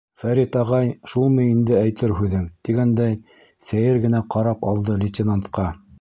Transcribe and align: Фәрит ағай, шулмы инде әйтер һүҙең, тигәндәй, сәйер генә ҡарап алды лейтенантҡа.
Фәрит 0.19 0.55
ағай, 0.61 0.87
шулмы 1.11 1.45
инде 1.49 1.75
әйтер 1.81 2.15
һүҙең, 2.21 2.47
тигәндәй, 2.69 3.21
сәйер 3.69 4.01
генә 4.07 4.23
ҡарап 4.37 4.67
алды 4.73 5.01
лейтенантҡа. 5.05 5.69